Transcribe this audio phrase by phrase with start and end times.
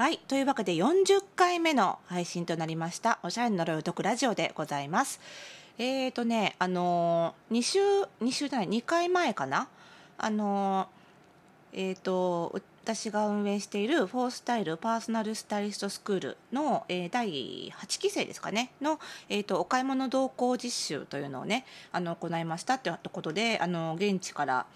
[0.00, 0.16] はい。
[0.16, 5.20] というわけで40回目の配信となりました、おしゃれの呪いを解くラジオでございます。
[5.76, 7.78] えーとね、あのー、2週、
[8.22, 9.68] 2週じゃない、2回前かな？
[10.16, 18.70] あのー、えーと、私が運営しているフォースタイルパーソナルスタイリストスクールの、えー第8期生ですかね？
[18.80, 18.98] の、
[19.28, 24.66] えー、とお買い物同行実習というのをねあの行いましたということであの現地から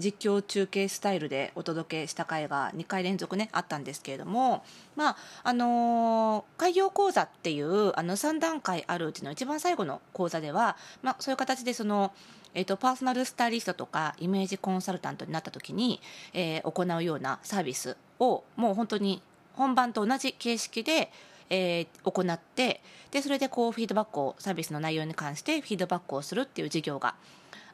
[0.00, 4.64] 実況中継スタイルでお届けした回が2回連続ねあったんですけれども、
[4.96, 12.12] まああのー開業講座っていうあの3段階あるうちの一番最後の講座では、まあ、そういう形でその、
[12.54, 16.00] えー、とパーソナルスタイリストとかイメージコンサルタントになった時に、
[16.32, 19.22] えー行うようなサービスをもう本当に
[19.54, 21.10] 本番と同じ形式で、
[21.48, 22.80] えー行って
[23.10, 27.14] でそれでこうフィードバックをサービスの内容に関してフィードバックをするっていう事業が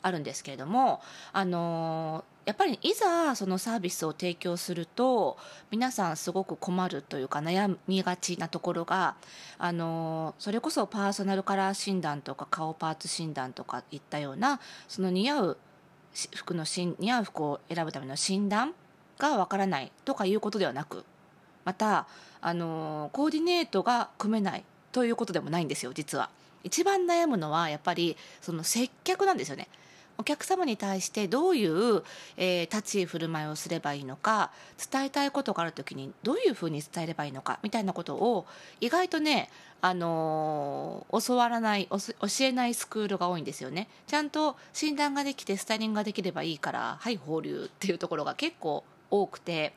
[0.07, 1.01] あるんですけれども、
[1.33, 5.37] あのやっぱりいざそのサービスを提供すると
[5.73, 9.17] 皆さんすごく困るというか悩みがちなところが、
[9.59, 15.59] あのそれこそパーソナルカラー診断とか顔パーツ診断とかいったようなその似合う
[16.35, 16.65] 服の
[16.99, 18.75] 似合う服を選ぶための診断
[19.19, 21.05] がわからないとかいうことではなく
[21.65, 22.07] また、
[22.41, 26.31] あのコーディネートが組めないということでもないんですよ実は。
[26.63, 29.69] 一番悩むのはやっぱりその接客なんですよね。
[30.19, 32.03] お客様に対してどういう、
[32.37, 34.51] えー立ち居振る舞いをすればいいのか
[34.91, 38.47] 伝えたいことがある時にどういうふうに伝えればいいのかみたいなことを
[38.81, 39.51] 意外とね、
[39.81, 41.99] あのー教わらない教
[42.41, 49.73] えないスクールが多いんですよねちゃんと診断ができてスタイリングができればいいからはい放流っていうところが結構多くて。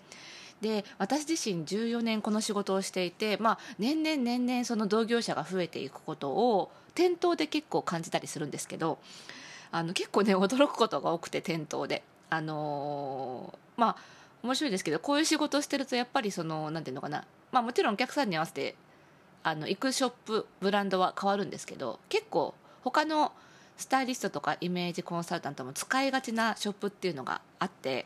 [0.62, 9.00] で私自身14年この仕事をしていて、まあ、年々年々その同業者が増えていくことを店頭で結構感じたりするんですけど
[9.72, 12.03] あの結構ね驚くことが多くて店頭で。
[12.31, 13.95] あのーまあ
[14.44, 18.76] 面白いですけどこういう仕事してるとやっぱりそのなんていうのかな、まあ、もちろんお客さんに合わせて
[19.44, 22.53] あの行くショップブランドは変わるんですけど結構
[22.84, 23.31] 他の
[23.78, 28.05] スタイリストとかイメージコンサルタントも使いがちなショップっていうのがあって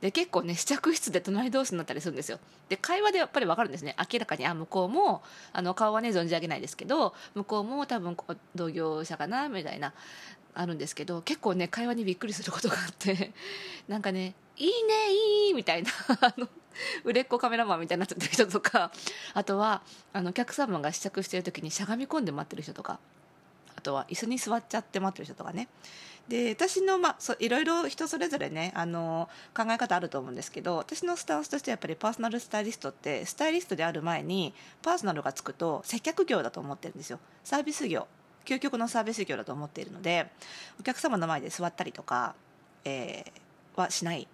[0.00, 2.40] で結構ね試着室で隣同士になったりするんですよ。
[2.68, 3.94] で会話でやっぱり分かるんですね。
[4.12, 5.22] 明らかにあ向こうも
[5.52, 8.16] あの顔はね存じ上げないですけど向こうも多分
[8.56, 9.92] 同業者かなみたいな。
[10.54, 13.32] あるんですけど結構ね会話にびっくりすることがあって
[13.88, 15.12] なんかね「いいね
[15.46, 15.90] いい」みたいな
[16.20, 16.48] あの
[17.04, 18.90] 売れっ子カメラマンみたいになっちゃってる人とか
[19.34, 19.82] あとは
[20.12, 22.98] あのお客様が試着してる時にしゃがみ込んで待ってる人とか
[23.76, 25.68] あとは椅子に座っちゃって待ってる人とかね。
[26.28, 37.18] で私の、まあ、そいろいろ人それぞれねあの考え方あると思うんですけど私のスタンスとしてはやっぱりパーソナルスタイリストってスタイリストである前にパーソナルがつくと接客業だと思ってるんですよ。
[37.42, 38.06] サービス業。
[38.44, 40.30] 究極のサービス業だと思っているので
[40.80, 42.34] お客様の前で座ったりとか、
[42.84, 43.42] えー
[43.76, 44.26] はしない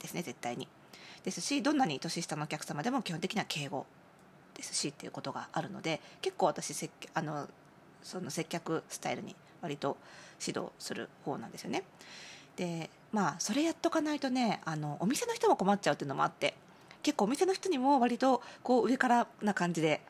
[0.00, 0.68] ですね絶対に
[1.24, 3.86] ですしどんなに年下のお客様でも基本的には敬語
[4.54, 7.46] ですしっていうことがあるので結構私接あの
[8.02, 9.96] その接客スタイルに割と
[10.44, 11.82] 指導する方なんですよね。
[12.56, 16.54] でまあそれやっとかないとねあのお店の人も困っちゃうっていうのもあって
[17.02, 20.00] 結構お店の人にも割とこう上からな感じで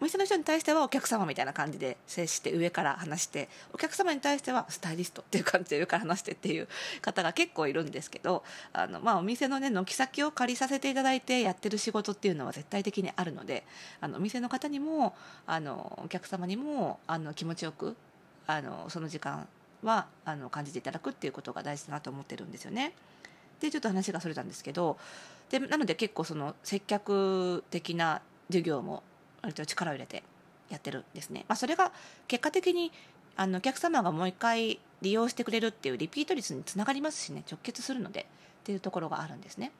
[0.00, 6.68] お店の人に対してはお客様みたいな感じで接して上から話してお客様に対してはスタイリストっていう感じで上から話してっていう
[7.00, 13.64] 方が結構いるんですけどあの、まあ、お店のね軒先を借りさせていただいてやってる仕事っていうのは絶対的にあるので
[14.00, 15.14] あのお店の方にも
[15.46, 17.96] あのお客様にもあの気持ちよく
[18.46, 19.46] あのその時間
[19.82, 22.92] はあの感じていただくっていうことが大事だなと思ってるんですよね。
[23.60, 24.98] でちょっと話がそれたんですけど
[25.50, 29.04] でなので結構その接客的な授業も
[29.42, 30.22] 割と力を入れて
[30.70, 31.44] やってるんですね。
[31.48, 31.92] まあ、それが
[32.28, 32.92] 結果的に
[33.36, 38.26] あのお客様がもう一回利用してくれるっていうリピート率につながりますしね直結するので
[38.62, 39.72] っていうところがあるんですね。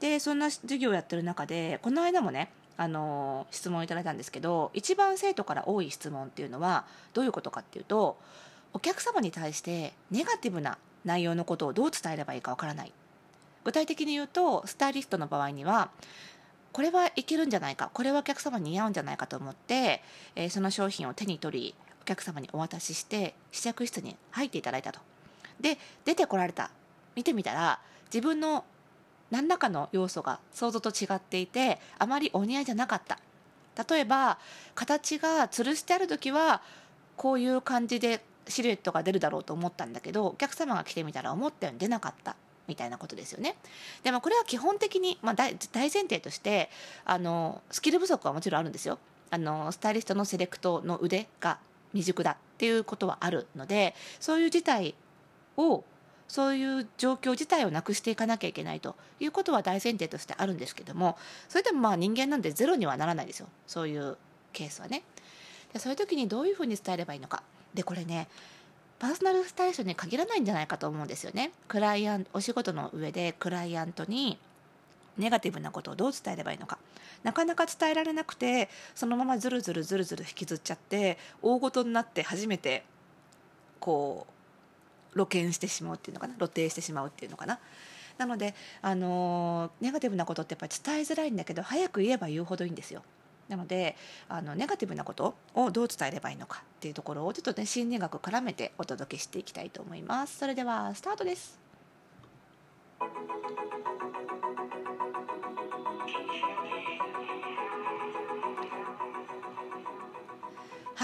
[0.00, 8.16] でそんな授業をやってる中でこの間もねあの質問をいただいたんですけど一番生徒から多い質問っていうのはどういうことかっていうと
[8.72, 12.92] お客様に対してネガティブな内容のことをどう伝えればいいかわからない
[13.62, 15.90] 具体的に言うとスタイリストの場合には
[16.74, 17.88] これはいけるんじゃないか。
[17.94, 20.02] これはお客様に似合うんじゃないかと思って、
[20.34, 24.98] えーその商品を手に取りお客様にお渡しして試着室に入っていただいたと。
[25.60, 26.72] で出てこられた。
[27.14, 27.78] 見てみたら
[28.12, 28.64] 自分の
[29.30, 33.20] 何らかの要素が想像と違っていてあまりお似合いじゃなかった。
[33.88, 34.38] 例えば
[34.74, 36.60] 形が吊るしてある時は
[37.16, 42.34] こういう感じでシルエットが出るだろうと思ったんだけどお客様が来てみたら思ったように出なかった。
[42.66, 43.56] みたいなことですよね。
[44.02, 46.70] でもこれは基本的に、まあ、大前提として
[47.04, 48.98] あのスキル不足はもちろんあるんですよ。
[49.30, 51.58] あのスタイリストのセレクトの腕が
[51.92, 54.94] 未熟だっていうことはあるのでそういう事態
[55.56, 55.84] を
[56.28, 61.16] そういう状況自体をなくしていかなきゃいけないということは大前提としてあるんですけども
[61.48, 64.16] それでもまあ人間なんでゼロにはならないですよそういう
[64.52, 65.02] ケースはね。
[65.72, 67.42] でそういう時にどういうふうに伝えればいいのか。
[67.74, 68.28] でこれね
[69.04, 71.52] パーソナルスタイリストに限らないんじゃないかと思うんですよね。
[71.68, 74.38] クライアントお仕事の上でクライアントに
[75.18, 76.78] ネガティブなことをどう伝えればいいのか
[77.22, 82.82] なかなか伝えられなくてそのままずるずるずるずる引きずっちゃって大ごとになって初めて
[83.78, 84.26] こ
[85.12, 86.34] う露見してしまうっていうのかな？
[86.36, 87.58] 露呈してしまうっていうのかな？
[88.16, 93.02] なので、あのネガティブなことってやっぱり伝えづらいんだけど早く言えば言うほどいいんですよ。
[93.48, 93.96] なので
[94.28, 100.38] あのネガティブなことをどう伝えればいいのかっていうところをちょっとね心理学絡めてお届けしていきたいと思います。
[100.38, 101.58] それではスタートです。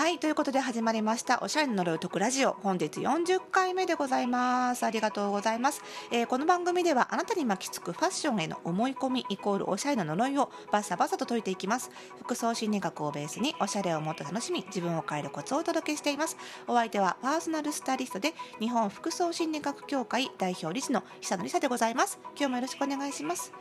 [0.00, 2.52] はいということで始まりましたおしゃれの呪いを解くラジオ。
[2.62, 4.87] 本日40回目でございます。
[4.87, 11.91] ありがとうございます、えー、この番組ではあなたに巻きつくファッションへの思い込みイコールおしゃれの呪いをバサバサと解いていきます。
[12.19, 16.38] 服装心理学をベースにおしゃれをもっと楽しみ自分を変えるコツをお届けしています。
[16.67, 22.19] お相手はパーソナルスタイリストで日本服装心理学協会代表理事の久野理沙でございます。
[22.38, 23.52] 今日もよろしくお願いします。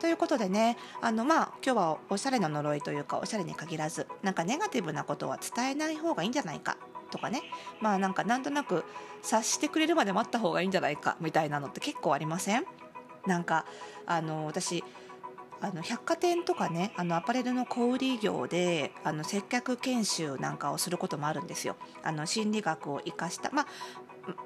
[0.00, 6.76] ということでねあのまあ今日はおしゃれな呪いというかおしゃれに限らずなんかネガティブなことは伝えない方がいいんじゃないか
[7.10, 7.42] とかね
[7.80, 8.84] まあなんかなんとなく
[9.22, 12.64] 察してくれるまで待った方がいいんじゃないかみたいなのって結構ありません？
[13.26, 13.64] なんか
[14.06, 14.84] あの私
[15.60, 21.76] あの百貨店とかねあのアパレルの小売業であの接客研修なんかをすることもあるんですよ。
[22.02, 23.66] あの心理学を生かした、まあ、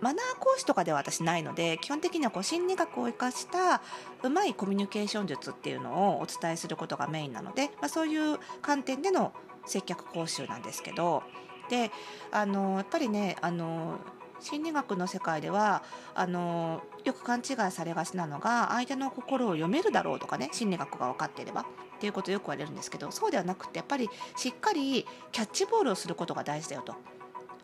[0.00, 3.82] マナー講師とかでは私ないので基本的にはこう心理学を生かした
[4.22, 9.32] うまいコミュニケーション術っていうのをお伝えすることがメインなので、まあ、そういう観点での
[9.66, 11.22] 接客講習なんですけど
[11.68, 11.90] で
[12.32, 13.98] あのやっぱりねあの
[14.40, 15.82] 心理学の世界では
[16.14, 21.64] あのよく勘違いされがちなのが相手の心を読めるだろうとかね心理学が分かっていればっ
[22.00, 26.94] ていうことをよく言われるんですけどそうではなくてやっぱりしっかりキャッチボールをすることが大事だよと。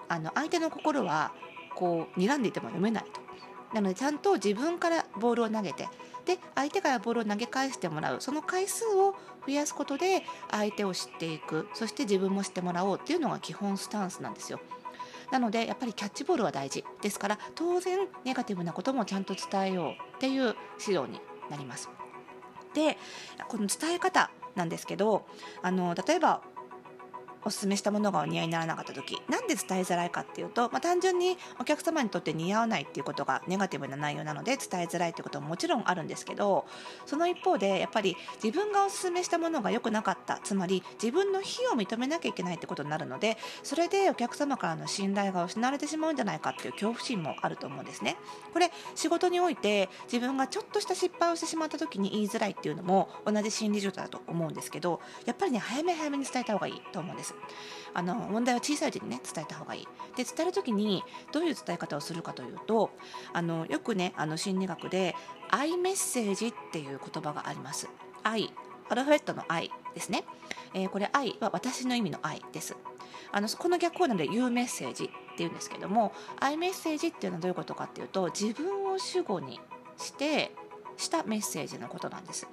[0.09, 1.33] あの相手の心は
[1.77, 3.21] こう睨んでいても読めないと。
[3.73, 5.89] なのでちゃんと自分からボールを投げて
[6.25, 9.15] で相手からボールを投げ返してもらうその回数を
[9.47, 14.61] 増やすことで相手を知っていくそして自分も知ってもらおうっていうのが基本スタンスなんですよ。
[15.31, 21.21] なのでやっぱりキャッチボールは大事ですから当然ネガティブなこともちゃんと伝えようっていう指導に
[21.51, 21.91] なります。
[22.75, 22.97] で
[23.49, 25.27] この伝え方なんですけど
[25.63, 26.43] あの例えば
[27.47, 36.67] おすすめしたものがお似合いにならなかった時なんで伝えづらいかっていうと、まあ、単純にお客様にとって似合わないっていうことがネガティブな内容なので伝えづらいっていうことももちろんあるんですけど
[37.07, 48.17] その一方でやっぱり自分がおすすめしたものが良くなかったつまり自分の非を認めなきゃいけないってことになるのでそれでお客様からの信頼が失われてしまうんじゃないかっていう恐怖心もあると思うんですね。
[48.53, 57.36] これ仕事において自分がちょっとした失敗をしてしまった時に言いづらいっていうのも同じ心理状態だと思うんですけどやっぱりね早め早めに伝えた方がいいと思うんです。
[57.95, 59.89] あの問題は小さいうちにね伝えた方がいい。
[60.17, 61.03] で伝える時に
[61.33, 62.91] どういう伝え方をするかというと
[63.33, 65.15] あのよくねあの心理学で
[65.51, 67.89] 「愛メッセージ」っていう言葉があります。
[68.23, 68.53] 愛
[68.89, 70.25] アルファベットの愛ですね、
[70.75, 72.77] えー、これ愛は私の意味の愛です。
[73.33, 79.61] あのこの逆光なので「言うメッセージ」っていうんですけども「愛メッセージ」っていうのはどういうことかっていうと自分を主語に
[79.97, 80.55] して
[80.97, 82.47] したメッセージのことなんです。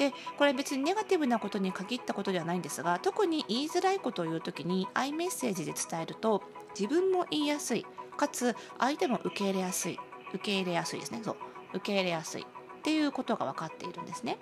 [0.00, 7.84] でこれ別にネガティブなことに限ったことではないんですが特に言いづらいことを言う時にアイメッセージで伝えると自分も言いやすい。
[8.16, 9.98] かつ相手も受け入れやすい。
[10.32, 11.20] 受け入れやすいですね。
[11.22, 11.36] そう。
[11.74, 12.42] 受け入れやすい。
[12.42, 12.46] っ
[12.82, 14.38] ていうことが分かっているんですね。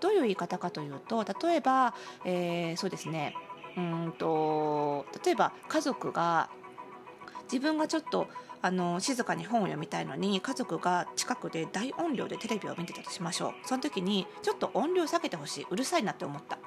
[0.00, 1.94] どういう言い方かというと例えば、
[2.24, 3.34] えー、そうですね。
[3.76, 6.48] うんと例えば家族が
[7.52, 8.28] 自分がちょっと
[8.62, 13.52] あの静かに本を読みたいのに家族が近くで大音量でテレビを見てたとしましょう。
[13.64, 15.66] その時にちょっと音量下げてほしい。
[15.70, 16.58] うるさいなって思った。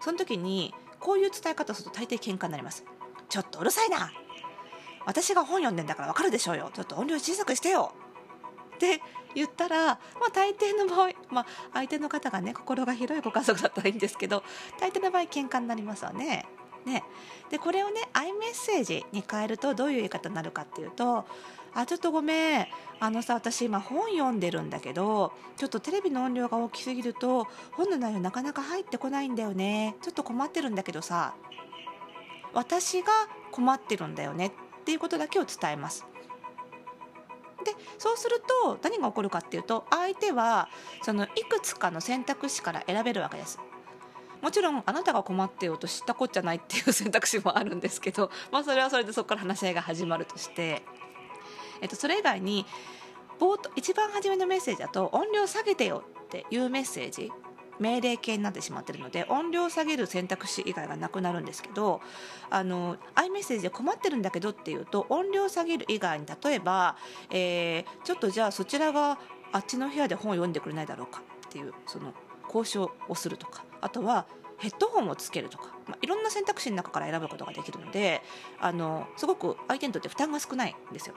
[0.00, 2.84] その時にこういう伝え方をすると大抵喧嘩になります。
[3.28, 4.12] ちょっとうるさいな。
[5.06, 6.70] 私が本読んでんだからわかるでしょうよ。
[6.74, 7.94] ちょっと音量小さくしてよ。
[8.74, 9.00] って
[9.34, 9.94] 言ったら、ま
[10.28, 14.42] あ、大抵の場合、まあ、相手の方がね心が広いご家族だったらいいんですけど
[14.80, 16.46] 大抵の場合喧嘩になりますわね。
[16.84, 17.04] ね、
[17.50, 21.26] でこれをねアイメッセージに変えるとどういう言い方になるかっていうと
[21.74, 22.66] 「あちょっとごめん
[22.98, 31.34] あのさ私今本読んでるんだけどちょっとテレビの音量が大きすぎると本の内容なかなか入ってこないんだよねちょっと困ってるんだけどさ
[32.52, 33.12] 私が
[33.52, 34.46] 困ってるんだよね」
[34.80, 36.06] っていうことだけを伝えます。
[37.64, 40.70] でそうすると何が起こるかっていうと相手は
[41.02, 43.58] そのいくつかの選択肢から選べるわけです。
[44.42, 50.82] もちろんあなたが困ってようと知ったこっちゃないっていう選択肢もあるんですけど、 まあ、それはそれでそこから話し合いが始まるとして、
[51.80, 52.66] えっと、それ以外に
[53.38, 57.32] 冒頭一番初めのメッセージだと音量下げてよっていうメッセージ
[57.80, 62.00] 命令形になってしまってるので音量下げる選択肢以外がなくなるんですけど
[62.50, 66.96] あの iMessage で困ってるんだけどっていうと音量下げる以外に例えば、
[67.30, 69.18] えー、ちょっとじゃあそちらが
[69.52, 72.12] あっちの部屋で本を読んでくれないだろうかっていうその
[72.52, 74.26] 交渉をするとかあとは
[74.58, 78.22] ヘッドホンをつけるとか、まあ、いろんな選択肢の中から選ぶことができるので
[78.60, 81.14] あのすごく相手にとって負担が少ないんですよ。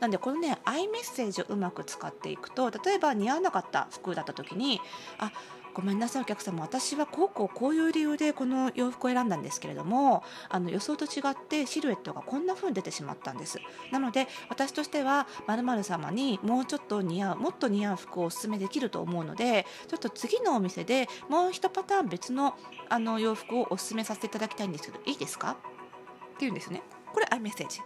[0.00, 4.80] なんでこのねアイメッセージをうまく使っていくと例えば似合わなかった服だった時に
[5.18, 5.32] あ
[5.76, 6.62] ごめんなさいお客様。
[6.62, 13.58] 私はこうこうこういう理由でこの洋服を選んだんですけれどもあの予想と違ってシルエットがこんな風に出てしまったんです。
[13.92, 22.56] なので私としてはまる様にもうちょっと似合うもっと似合う服をおすすめできると思うのでちょっと次のお店でもう一パターン別の
[22.88, 25.58] あの洋服をおすすめさせていただきたいんですけどいいですか？
[26.36, 26.80] っていうんですね。
[27.12, 27.82] これ iMessage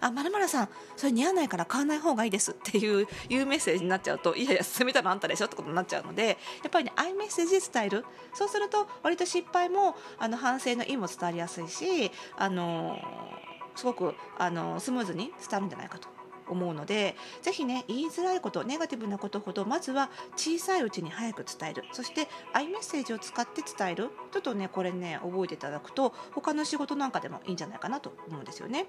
[0.00, 6.34] あまるまるさんそれ似合わないから買わない方がいいですっていういうメッセージになっちゃうといやいや勧めたのあんたでしょってことになっちゃうのでや
[6.68, 12.98] っぱりねアイメッセージ伝えるそうすると割と失敗もあの反省の意も伝わりやすいしあの
[13.74, 16.13] すごくあのスムーズに伝わるんじゃないかと。
[16.48, 28.86] 思うのでぜひね言いづらいことネガティブなことほどまずは小さいうちに早く伝えるそしてアイメッセージを使って伝えるちょっとねこれね覚えていただくと他の仕事なんかでもいいんじゃないかなと思うんですよね。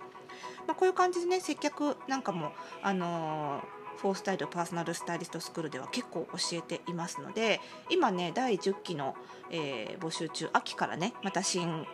[0.68, 9.16] まあ、こういう感じでね接客なんかもあのーフォースタイルパーソナルスタイリストスクールでは結構教えていますので今ね第10期の、
[9.50, 11.86] えー、募集中秋からねまた新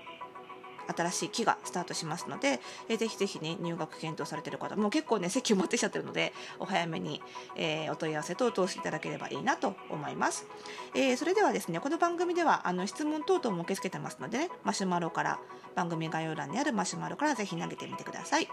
[0.96, 2.60] 新しい期がスタートしますので、
[2.90, 7.22] えー、ぜひぜひね入学検討されている方も結構ね席を持ってきちゃってるのでお早めに、
[7.56, 10.46] えー、お問い合わせ等を通していただければいいなと思います、
[10.94, 15.40] えー、それではですねこの番組ではあの質問等々も受け付けてますので、ね、マシュマロから
[15.76, 18.48] 番組概要欄にあるマシュマロからぜひ投げてみてください。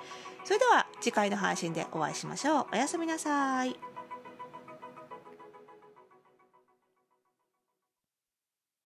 [0.45, 2.67] それでは次回の配信でお会いしましょう。
[2.73, 3.98] おやすみなさい。